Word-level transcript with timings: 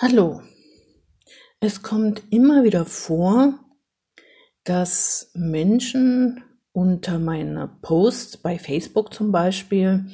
Hallo. 0.00 0.42
Es 1.58 1.82
kommt 1.82 2.22
immer 2.30 2.62
wieder 2.62 2.84
vor, 2.84 3.54
dass 4.62 5.32
Menschen 5.34 6.44
unter 6.70 7.18
meine 7.18 7.68
Posts 7.82 8.36
bei 8.36 8.60
Facebook 8.60 9.12
zum 9.12 9.32
Beispiel 9.32 10.06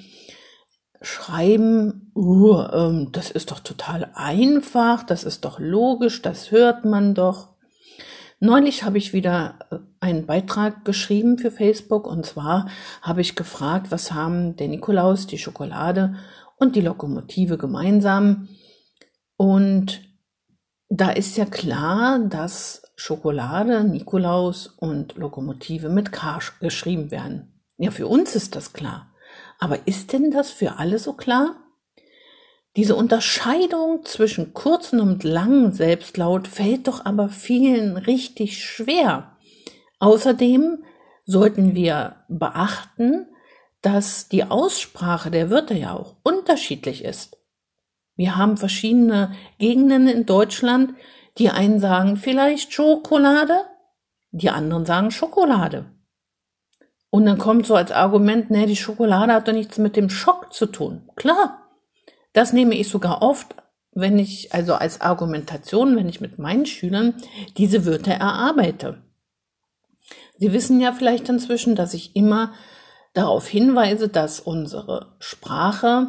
schreiben, 1.03 2.15
ähm, 2.17 3.11
das 3.13 3.31
ist 3.31 3.51
doch 3.51 3.61
total 3.61 4.11
einfach, 4.15 5.03
das 5.03 5.23
ist 5.23 5.45
doch 5.45 5.59
logisch, 5.59 6.23
das 6.23 6.51
hört 6.51 6.87
man 6.87 7.13
doch. 7.13 7.51
Neulich 8.41 8.85
habe 8.85 8.97
ich 8.97 9.13
wieder 9.13 9.59
äh, 9.71 9.77
einen 10.01 10.25
Beitrag 10.25 10.87
geschrieben 10.87 11.37
für 11.37 11.51
Facebook 11.51 12.07
und 12.07 12.25
zwar 12.25 12.71
habe 13.03 13.21
ich 13.21 13.37
gefragt, 13.37 13.89
was 13.91 14.13
haben 14.13 14.57
der 14.57 14.69
Nikolaus, 14.69 15.27
die 15.27 15.37
Schokolade 15.37 16.15
und 16.57 16.75
die 16.75 16.81
Lokomotive 16.81 17.59
gemeinsam? 17.59 18.49
Und 19.37 20.03
da 20.89 21.11
ist 21.11 21.37
ja 21.37 21.45
klar, 21.45 22.21
dass 22.21 22.83
Schokolade, 22.97 23.85
Nikolaus 23.85 24.67
und 24.67 25.17
Lokomotive 25.17 25.89
mit 25.89 26.13
K 26.13 26.39
geschrieben 26.61 27.11
werden. 27.11 27.63
Ja, 27.77 27.91
für 27.91 28.07
uns 28.07 28.37
ist 28.37 28.55
das 28.55 28.73
klar. 28.73 29.13
Aber 29.59 29.89
ist 29.89 30.13
denn 30.13 30.31
das 30.31 30.51
für 30.51 30.79
alle 30.79 30.99
so 30.99 31.15
klar? 31.15 31.57
Diese 32.77 32.97
Unterscheidung 32.97 34.05
zwischen 34.05 34.53
kurzen 34.53 35.01
und 35.01 35.23
langen 35.23 35.73
Selbstlaut 35.73 36.49
fällt 36.49 36.89
doch 36.89 37.05
aber 37.05 37.29
vielen 37.29 37.97
richtig 37.97 38.65
schwer. 38.65 39.37
Außerdem 40.01 40.85
sollten 41.25 41.75
wir 41.75 42.25
beachten, 42.29 43.27
dass 43.81 44.29
die 44.29 44.45
Aussprache 44.45 45.31
der 45.31 45.51
Wörter 45.51 45.75
ja 45.75 45.93
auch 45.95 46.17
unterschiedlich 46.23 47.05
ist. 47.05 47.37
Wir 48.17 48.37
haben 48.37 48.57
verschiedene 48.57 49.33
Gegenden 49.59 50.09
in 50.09 50.27
Deutschland. 50.27 50.95
Die 51.39 51.51
einen 51.51 51.81
sagen 51.81 52.17
vielleicht 52.17 52.73
Schokolade, 52.73 53.61
die 54.31 54.51
anderen 54.51 54.87
sagen 54.87 55.11
Schokolade. 55.11 55.87
Und 57.11 57.27
dann 57.27 57.39
kommt 57.39 57.67
so 57.67 57.75
als 57.75 57.93
Argument, 57.93 58.51
ne, 58.51 58.67
die 58.67 58.77
Schokolade 58.77 59.33
hat 59.33 59.47
doch 59.47 59.53
nichts 59.53 59.79
mit 59.79 59.97
dem 59.97 60.11
Schock 60.11 60.53
zu 60.53 60.67
tun. 60.67 61.09
Klar, 61.15 61.61
das 62.33 62.53
nehme 62.53 62.75
ich 62.75 62.89
sogar 62.89 63.23
oft, 63.23 63.55
wenn 63.93 64.19
ich, 64.19 64.53
also 64.53 64.75
als 64.75 65.01
Argumentation, 65.01 65.97
wenn 65.97 66.09
ich 66.09 66.21
mit 66.21 66.39
meinen 66.39 66.67
Schülern 66.67 67.15
diese 67.57 67.87
Wörter 67.87 68.15
erarbeite. 68.15 69.03
Sie 70.39 70.53
wissen 70.53 70.81
ja 70.81 70.93
vielleicht 70.93 71.29
inzwischen, 71.29 71.77
dass 71.77 71.95
ich 71.95 72.17
immer 72.17 72.53
darauf 73.13 73.47
hinweise, 73.47 74.09
dass 74.09 74.41
unsere 74.41 75.15
Sprache 75.21 76.09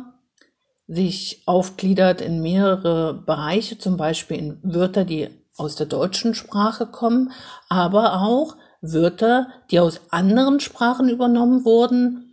sich 0.87 1.41
aufgliedert 1.45 2.21
in 2.21 2.41
mehrere 2.41 3.13
Bereiche, 3.13 3.77
zum 3.77 3.97
Beispiel 3.97 4.37
in 4.37 4.59
Wörter, 4.63 5.05
die 5.05 5.29
aus 5.57 5.75
der 5.75 5.87
deutschen 5.87 6.35
Sprache 6.35 6.85
kommen, 6.85 7.31
aber 7.69 8.21
auch 8.21 8.55
Wörter, 8.81 9.47
die 9.71 9.79
aus 9.79 10.01
anderen 10.11 10.59
Sprachen 10.59 11.09
übernommen 11.09 11.65
wurden, 11.65 12.25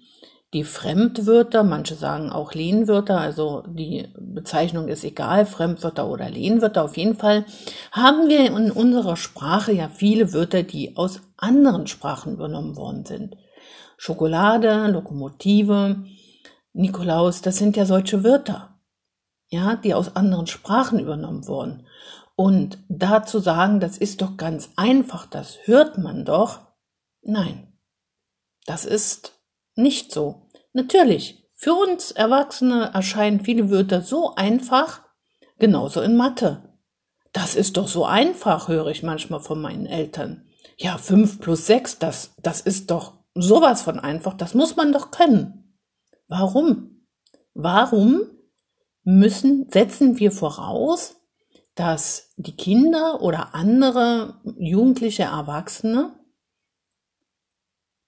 die 0.52 0.64
Fremdwörter, 0.64 1.62
manche 1.62 1.94
sagen 1.94 2.30
auch 2.30 2.52
Lehnwörter, 2.52 3.18
also 3.18 3.62
die 3.66 4.08
Bezeichnung 4.18 4.88
ist 4.88 5.02
egal, 5.02 5.46
Fremdwörter 5.46 6.06
oder 6.06 6.28
Lehnwörter, 6.28 6.84
auf 6.84 6.98
jeden 6.98 7.16
Fall 7.16 7.46
haben 7.90 8.28
wir 8.28 8.44
in 8.44 8.70
unserer 8.70 9.16
Sprache 9.16 9.72
ja 9.72 9.88
viele 9.88 10.34
Wörter, 10.34 10.62
die 10.62 10.94
aus 10.96 11.22
anderen 11.38 11.86
Sprachen 11.86 12.34
übernommen 12.34 12.76
worden 12.76 13.06
sind. 13.06 13.36
Schokolade, 13.96 14.88
Lokomotive, 14.88 16.04
Nikolaus, 16.72 17.42
das 17.42 17.58
sind 17.58 17.76
ja 17.76 17.84
solche 17.84 18.24
Wörter, 18.24 18.78
ja, 19.48 19.76
die 19.76 19.94
aus 19.94 20.16
anderen 20.16 20.46
Sprachen 20.46 20.98
übernommen 20.98 21.46
wurden. 21.46 21.86
Und 22.34 22.78
da 22.88 23.24
zu 23.24 23.40
sagen, 23.40 23.78
das 23.78 23.98
ist 23.98 24.22
doch 24.22 24.36
ganz 24.36 24.70
einfach, 24.76 25.26
das 25.26 25.58
hört 25.64 25.98
man 25.98 26.24
doch, 26.24 26.60
nein, 27.22 27.72
das 28.64 28.84
ist 28.84 29.38
nicht 29.74 30.12
so. 30.12 30.48
Natürlich, 30.72 31.48
für 31.54 31.74
uns 31.74 32.10
Erwachsene 32.10 32.90
erscheinen 32.94 33.40
viele 33.40 33.70
Wörter 33.70 34.00
so 34.00 34.34
einfach, 34.34 35.02
genauso 35.58 36.00
in 36.00 36.16
Mathe. 36.16 36.72
Das 37.32 37.54
ist 37.54 37.76
doch 37.76 37.88
so 37.88 38.04
einfach, 38.04 38.68
höre 38.68 38.88
ich 38.88 39.02
manchmal 39.02 39.40
von 39.40 39.60
meinen 39.60 39.86
Eltern. 39.86 40.46
Ja, 40.76 40.98
fünf 40.98 41.38
plus 41.38 41.66
sechs, 41.66 41.98
das, 41.98 42.34
das 42.42 42.60
ist 42.60 42.90
doch 42.90 43.18
sowas 43.34 43.82
von 43.82 44.00
einfach, 44.00 44.34
das 44.34 44.54
muss 44.54 44.76
man 44.76 44.92
doch 44.92 45.10
können. 45.10 45.61
Warum? 46.32 47.04
Warum 47.52 48.22
müssen, 49.04 49.70
setzen 49.70 50.18
wir 50.18 50.32
voraus, 50.32 51.16
dass 51.74 52.32
die 52.36 52.56
Kinder 52.56 53.20
oder 53.20 53.54
andere 53.54 54.40
jugendliche 54.58 55.24
Erwachsene 55.24 56.18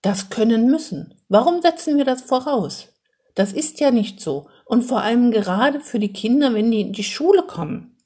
das 0.01 0.31
können 0.31 0.71
müssen? 0.71 1.21
Warum 1.29 1.61
setzen 1.61 1.99
wir 1.99 2.07
das 2.07 2.23
voraus? 2.23 2.89
Das 3.35 3.53
ist 3.53 3.79
ja 3.81 3.91
nicht 3.91 4.21
so. 4.21 4.49
Und 4.65 4.85
vor 4.85 5.03
allem 5.03 5.31
gerade 5.31 5.81
für 5.81 5.99
die 5.99 6.15
Kinder, 6.15 6.55
wenn 6.55 6.71
die 6.71 6.81
in 6.81 6.95
die 6.95 7.05
Schule 7.05 7.43
kommen, 7.43 7.99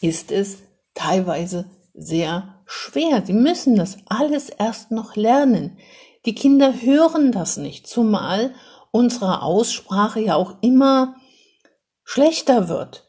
ist 0.00 0.32
es 0.32 0.62
teilweise 0.94 1.66
sehr 1.92 2.62
schwer. 2.64 3.22
Sie 3.26 3.34
müssen 3.34 3.76
das 3.76 3.98
alles 4.06 4.48
erst 4.48 4.92
noch 4.92 5.14
lernen. 5.14 5.76
Die 6.24 6.34
Kinder 6.34 6.80
hören 6.80 7.32
das 7.32 7.58
nicht, 7.58 7.86
zumal 7.86 8.54
unsere 8.94 9.42
Aussprache 9.42 10.20
ja 10.20 10.36
auch 10.36 10.54
immer 10.60 11.16
schlechter 12.04 12.68
wird. 12.68 13.04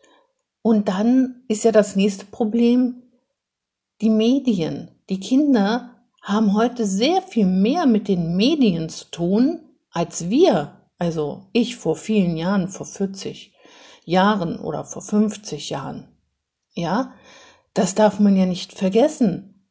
Und 0.63 0.88
dann 0.88 1.44
ist 1.47 1.63
ja 1.63 1.72
das 1.72 1.96
nächste 1.96 2.25
Problem 2.25 3.03
die 4.01 4.09
Medien. 4.09 4.90
Die 5.09 5.19
Kinder 5.19 5.91
haben 6.24 6.56
heute 6.56 6.88
sehr 6.88 7.22
viel 7.22 7.45
mehr 7.45 7.85
mit 7.85 8.07
den 8.07 8.35
Medien 8.35 8.90
zu 8.90 9.12
tun 9.12 9.59
als 9.91 10.31
wir, 10.31 10.81
also 10.97 11.45
ich 11.53 11.75
vor 11.75 11.95
vielen 11.95 12.35
Jahren, 12.35 12.68
vor 12.68 12.88
40 12.88 13.53
Jahren 14.06 14.57
oder 14.57 14.85
vor 14.85 15.03
50 15.03 15.69
Jahren. 15.69 16.07
Ja, 16.74 17.13
das 17.75 17.94
darf 17.94 18.19
man 18.19 18.35
ja 18.35 18.47
nicht 18.47 18.74
vergessen. 18.74 19.69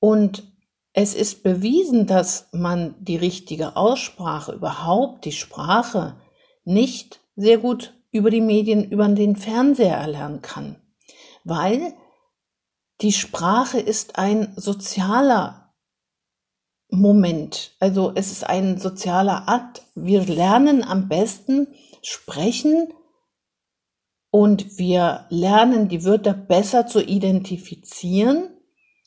Und 0.00 0.51
es 0.92 1.14
ist 1.14 1.42
bewiesen, 1.42 2.06
dass 2.06 2.48
man 2.52 2.94
die 2.98 3.16
richtige 3.16 3.76
Aussprache, 3.76 4.52
überhaupt 4.52 5.24
die 5.24 5.32
Sprache, 5.32 6.20
nicht 6.64 7.20
sehr 7.34 7.58
gut 7.58 7.94
über 8.10 8.30
die 8.30 8.42
Medien, 8.42 8.90
über 8.90 9.08
den 9.08 9.36
Fernseher 9.36 9.96
erlernen 9.96 10.42
kann, 10.42 10.76
weil 11.44 11.94
die 13.00 13.12
Sprache 13.12 13.80
ist 13.80 14.18
ein 14.18 14.52
sozialer 14.56 15.72
Moment, 16.90 17.74
also 17.80 18.12
es 18.14 18.30
ist 18.30 18.44
ein 18.44 18.78
sozialer 18.78 19.48
Akt. 19.48 19.82
Wir 19.94 20.26
lernen 20.26 20.84
am 20.84 21.08
besten 21.08 21.68
sprechen 22.02 22.92
und 24.30 24.78
wir 24.78 25.24
lernen 25.30 25.88
die 25.88 26.04
Wörter 26.04 26.34
besser 26.34 26.86
zu 26.86 27.02
identifizieren 27.02 28.50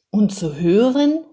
und 0.09 0.33
zu 0.33 0.55
hören, 0.55 1.24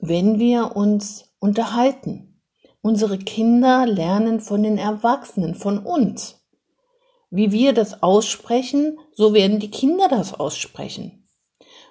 wenn 0.00 0.38
wir 0.38 0.76
uns 0.76 1.32
unterhalten. 1.38 2.42
Unsere 2.82 3.18
Kinder 3.18 3.86
lernen 3.86 4.40
von 4.40 4.62
den 4.62 4.78
Erwachsenen, 4.78 5.54
von 5.54 5.78
uns. 5.78 6.40
Wie 7.30 7.52
wir 7.52 7.72
das 7.72 8.02
aussprechen, 8.02 8.98
so 9.12 9.34
werden 9.34 9.60
die 9.60 9.70
Kinder 9.70 10.08
das 10.08 10.34
aussprechen. 10.34 11.28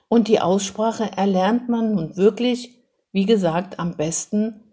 Und 0.10 0.28
die 0.28 0.42
Aussprache 0.42 1.12
erlernt 1.16 1.70
man 1.70 1.94
nun 1.94 2.18
wirklich, 2.18 2.80
wie 3.12 3.26
gesagt, 3.26 3.80
am 3.80 3.96
besten, 3.96 4.64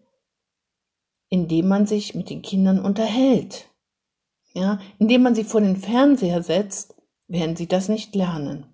indem 1.28 1.68
man 1.68 1.86
sich 1.86 2.14
mit 2.14 2.30
den 2.30 2.42
Kindern 2.42 2.80
unterhält. 2.80 3.68
Ja, 4.54 4.80
indem 4.98 5.22
man 5.22 5.34
sie 5.34 5.44
vor 5.44 5.60
den 5.60 5.76
Fernseher 5.76 6.42
setzt, 6.42 6.94
werden 7.28 7.56
sie 7.56 7.66
das 7.66 7.88
nicht 7.90 8.14
lernen. 8.14 8.66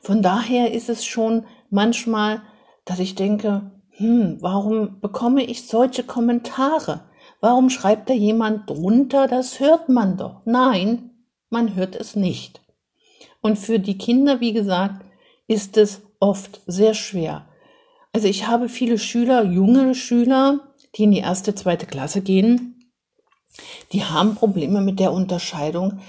Von 0.00 0.20
daher 0.20 0.72
ist 0.72 0.90
es 0.90 1.06
schon 1.06 1.46
manchmal, 1.70 2.42
dass 2.84 2.98
ich 2.98 3.14
denke, 3.14 3.70
hm, 3.96 4.38
warum 4.40 5.00
bekomme 5.00 5.44
ich 5.44 5.66
solche 5.66 6.02
Kommentare? 6.02 7.02
Warum 7.40 7.70
schreibt 7.70 8.10
da 8.10 8.14
jemand 8.14 8.68
drunter, 8.68 9.28
das 9.28 9.60
hört 9.60 9.88
man 9.88 10.16
doch? 10.16 10.42
Nein, 10.44 11.10
man 11.50 11.74
hört 11.74 11.94
es 11.94 12.16
nicht. 12.16 12.60
Und 13.40 13.58
für 13.58 13.78
die 13.78 13.98
Kinder, 13.98 14.40
wie 14.40 14.52
gesagt, 14.52 15.04
ist 15.46 15.76
es 15.76 16.02
oft 16.18 16.60
sehr 16.66 16.94
schwer. 16.94 17.46
Also 18.12 18.28
ich 18.28 18.46
habe 18.46 18.68
viele 18.68 18.98
Schüler, 18.98 19.44
junge 19.44 19.94
Schüler, 19.94 20.60
die 20.96 21.04
in 21.04 21.10
die 21.12 21.18
erste, 21.18 21.54
zweite 21.54 21.86
Klasse 21.86 22.22
gehen, 22.22 22.74
die 23.92 24.04
haben 24.04 24.34
Probleme 24.34 24.80
mit 24.80 24.98
der 24.98 25.12
Unterscheidung 25.12 26.00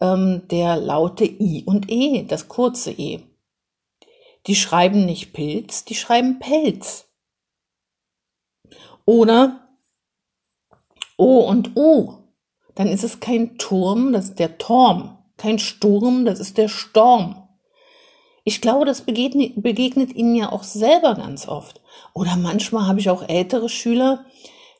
ähm, 0.00 0.42
der 0.50 0.76
Laute 0.76 1.24
I 1.24 1.62
und 1.64 1.90
E, 1.90 2.24
das 2.24 2.48
kurze 2.48 2.90
E. 2.90 3.20
Die 4.46 4.54
schreiben 4.54 5.04
nicht 5.06 5.32
Pilz, 5.32 5.84
die 5.84 5.94
schreiben 5.94 6.38
Pelz. 6.38 7.09
Oder 9.10 9.66
O 11.16 11.40
und 11.40 11.76
U. 11.76 12.14
Dann 12.76 12.86
ist 12.86 13.02
es 13.02 13.18
kein 13.18 13.58
Turm, 13.58 14.12
das 14.12 14.26
ist 14.26 14.38
der 14.38 14.56
Turm. 14.56 15.18
kein 15.36 15.58
Sturm, 15.58 16.24
das 16.24 16.38
ist 16.38 16.58
der 16.58 16.68
Storm. 16.68 17.48
Ich 18.44 18.60
glaube, 18.60 18.84
das 18.84 19.00
begegnet, 19.00 19.60
begegnet 19.60 20.14
Ihnen 20.14 20.36
ja 20.36 20.52
auch 20.52 20.62
selber 20.62 21.16
ganz 21.16 21.48
oft. 21.48 21.80
Oder 22.14 22.36
manchmal 22.36 22.86
habe 22.86 23.00
ich 23.00 23.10
auch 23.10 23.28
ältere 23.28 23.68
Schüler, 23.68 24.26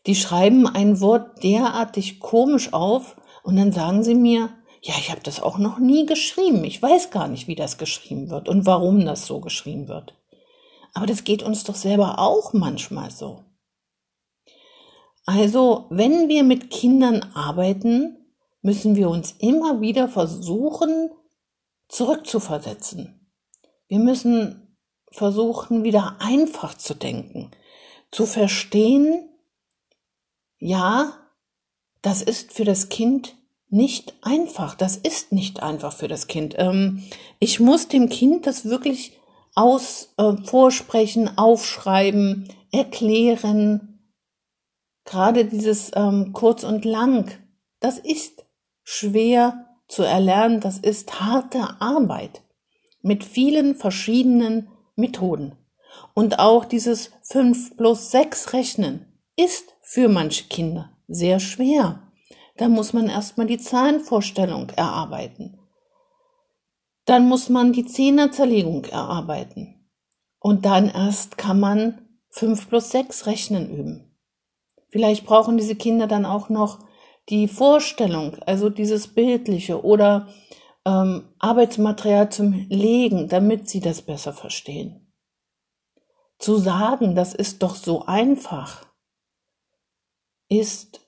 die 0.07 0.15
schreiben 0.15 0.69
ein 0.69 1.01
Wort 1.01 1.43
derartig 1.43 2.21
komisch 2.21 2.73
auf 2.73 3.17
und 3.43 3.57
dann 3.57 3.73
sagen 3.73 4.05
sie 4.05 4.15
mir, 4.15 4.51
ja, 4.81 4.95
ich 5.01 5.11
habe 5.11 5.23
das 5.25 5.43
auch 5.43 5.59
noch 5.59 5.81
nie 5.81 6.07
geschrieben. 6.07 6.63
Ich 6.63 6.81
weiß 6.81 7.11
gar 7.11 7.27
nicht, 7.27 7.49
wie 7.49 7.57
das 7.57 7.79
geschrieben 7.79 8.31
wird 8.31 8.49
und 8.49 8.65
warum 8.65 9.05
das 9.05 9.27
so 9.27 9.41
geschrieben 9.41 9.89
wird. 9.89 10.15
Aber 10.95 11.07
das 11.07 11.25
geht 11.25 11.43
uns 11.43 11.65
doch 11.65 11.75
selber 11.75 12.21
auch 12.21 12.53
manchmal 12.53 13.11
so. 13.11 13.43
Also, 15.33 15.87
wenn 15.91 16.29
wir 16.29 16.43
mit 16.43 16.71
Kindern 16.71 17.23
arbeiten, 17.35 18.17
müssen 18.63 18.97
wir 18.97 19.09
uns 19.09 19.37
immer 19.39 19.81
wieder 19.81 20.09
versuchen, 20.09 21.09
zurückzuversetzen. 21.89 23.31
Wir 23.87 24.01
müssen 24.01 24.77
versuchen, 25.13 25.85
wieder 25.85 26.17
einfach 26.19 26.75
zu 26.75 26.95
denken, 26.95 27.53
zu 28.11 28.27
verstehen, 28.27 29.29
ja, 30.59 31.13
das 32.03 32.23
ist 32.23 32.53
für 32.53 32.65
das 32.65 32.89
Kind 32.89 33.37
nicht 33.69 34.15
einfach. 34.23 34.75
Das 34.75 34.97
ist 34.97 35.31
nicht 35.31 35.63
einfach 35.63 35.93
für 35.93 36.09
das 36.09 36.27
Kind. 36.27 36.57
Ähm, 36.59 37.05
ich 37.39 37.61
muss 37.61 37.87
dem 37.87 38.09
Kind 38.09 38.49
das 38.49 38.65
wirklich 38.65 39.17
aus 39.55 40.13
äh, 40.17 40.33
vorsprechen, 40.43 41.39
aufschreiben, 41.39 42.49
erklären. 42.73 43.90
Gerade 45.11 45.45
dieses 45.45 45.91
ähm, 45.97 46.33
kurz 46.33 46.63
und 46.63 46.85
lang, 46.85 47.33
das 47.81 47.99
ist 47.99 48.47
schwer 48.85 49.67
zu 49.89 50.05
erlernen, 50.05 50.61
das 50.61 50.79
ist 50.79 51.21
harte 51.21 51.81
Arbeit 51.81 52.43
mit 53.03 53.25
vielen 53.25 53.75
verschiedenen 53.75 54.69
Methoden. 54.95 55.57
Und 56.15 56.39
auch 56.39 56.65
dieses 56.65 57.11
5 57.23 57.77
plus 57.77 58.13
6 58.13 58.53
Rechnen 58.53 59.21
ist 59.35 59.75
für 59.83 60.09
manche 60.09 60.45
Kinder 60.45 60.93
sehr 61.09 61.41
schwer. 61.41 62.05
Da 62.57 62.69
muss 62.69 62.93
man 62.93 63.09
erstmal 63.09 63.49
die 63.49 63.59
Zahlenvorstellung 63.59 64.71
erarbeiten. 64.77 65.59
Dann 67.07 67.29
muss 67.29 67.49
man 67.49 67.73
die 67.73 67.85
Zehnerzerlegung 67.85 68.85
erarbeiten. 68.85 69.91
Und 70.39 70.67
dann 70.67 70.89
erst 70.89 71.37
kann 71.37 71.59
man 71.59 72.07
5 72.29 72.69
plus 72.69 72.91
6 72.91 73.27
rechnen 73.27 73.69
üben. 73.69 74.10
Vielleicht 74.91 75.25
brauchen 75.25 75.57
diese 75.57 75.77
Kinder 75.77 76.07
dann 76.07 76.27
auch 76.27 76.49
noch 76.49 76.81
die 77.29 77.49
Vorstellung, 77.49 78.37
also 78.47 78.71
dieses 78.71 79.09
Bildliche 79.09 79.85
oder 79.85 80.29
ähm, 80.85 81.29
Arbeitsmaterial 81.39 82.31
zum 82.31 82.67
Legen, 82.69 83.29
damit 83.29 83.69
sie 83.69 83.81
das 83.81 84.03
besser 84.03 84.33
verstehen. 84.33 85.13
Zu 86.39 86.57
sagen, 86.57 87.15
das 87.15 87.35
ist 87.35 87.63
doch 87.63 87.77
so 87.77 88.07
einfach, 88.07 88.87
ist 90.49 91.01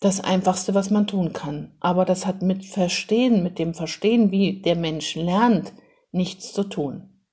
das 0.00 0.20
Einfachste, 0.20 0.74
was 0.74 0.90
man 0.90 1.06
tun 1.06 1.32
kann. 1.32 1.76
Aber 1.80 2.04
das 2.04 2.26
hat 2.26 2.42
mit 2.42 2.64
Verstehen, 2.64 3.42
mit 3.42 3.58
dem 3.58 3.74
Verstehen, 3.74 4.30
wie 4.30 4.62
der 4.62 4.76
Mensch 4.76 5.16
lernt, 5.16 5.72
nichts 6.12 6.52
zu 6.52 6.64
tun. 6.64 7.24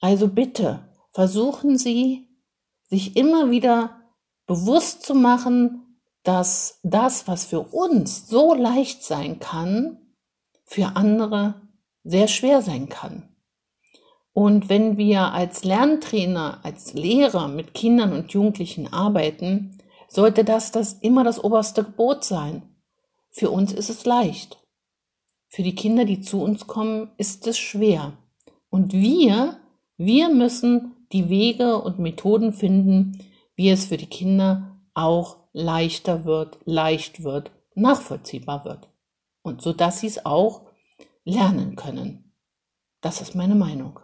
Also 0.00 0.28
bitte 0.28 0.88
versuchen 1.10 1.76
Sie, 1.76 2.33
sich 2.94 3.16
immer 3.16 3.50
wieder 3.50 4.00
bewusst 4.46 5.02
zu 5.02 5.14
machen, 5.14 5.98
dass 6.22 6.78
das, 6.84 7.26
was 7.26 7.44
für 7.44 7.60
uns 7.60 8.28
so 8.28 8.54
leicht 8.54 9.02
sein 9.02 9.40
kann, 9.40 9.98
für 10.64 10.96
andere 10.96 11.60
sehr 12.04 12.28
schwer 12.28 12.62
sein 12.62 12.88
kann. 12.88 13.28
Und 14.32 14.68
wenn 14.68 14.96
wir 14.96 15.32
als 15.32 15.64
Lerntrainer, 15.64 16.60
als 16.62 16.92
Lehrer 16.92 17.48
mit 17.48 17.74
Kindern 17.74 18.12
und 18.12 18.32
Jugendlichen 18.32 18.92
arbeiten, 18.92 19.78
sollte 20.08 20.44
das, 20.44 20.70
das 20.70 20.94
immer 20.94 21.24
das 21.24 21.42
oberste 21.42 21.82
Gebot 21.82 22.24
sein. 22.24 22.62
Für 23.30 23.50
uns 23.50 23.72
ist 23.72 23.90
es 23.90 24.04
leicht. 24.04 24.58
Für 25.48 25.62
die 25.62 25.74
Kinder, 25.74 26.04
die 26.04 26.20
zu 26.20 26.40
uns 26.40 26.66
kommen, 26.68 27.10
ist 27.16 27.46
es 27.48 27.58
schwer. 27.58 28.12
Und 28.70 28.92
wir, 28.92 29.56
wir 29.96 30.28
müssen 30.28 30.93
die 31.14 31.30
Wege 31.30 31.80
und 31.80 31.98
Methoden 31.98 32.52
finden, 32.52 33.18
wie 33.54 33.70
es 33.70 33.86
für 33.86 33.96
die 33.96 34.08
Kinder 34.08 34.78
auch 34.92 35.38
leichter 35.52 36.24
wird, 36.24 36.58
leicht 36.64 37.22
wird, 37.22 37.52
nachvollziehbar 37.74 38.64
wird. 38.64 38.88
Und 39.42 39.62
so 39.62 39.72
dass 39.72 40.00
sie 40.00 40.08
es 40.08 40.26
auch 40.26 40.62
lernen 41.24 41.76
können. 41.76 42.32
Das 43.00 43.20
ist 43.20 43.34
meine 43.34 43.54
Meinung. 43.54 44.00